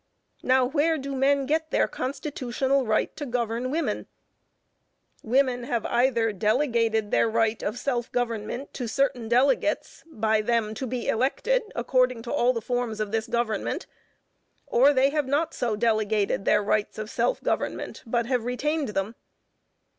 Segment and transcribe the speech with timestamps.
[0.41, 4.07] Now where do men get their constitutional right to govern women?
[5.21, 10.87] Women have either delegated their right of self government to certain delegates, by them to
[10.87, 13.85] be elected according to all the forms of this government,
[14.65, 19.13] or they have not so delegated their rights of self government, but have retained them.